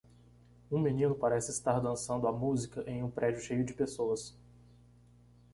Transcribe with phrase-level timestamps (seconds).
[0.71, 4.35] Um menino parece estar dançando a música em um prédio cheio de pessoas.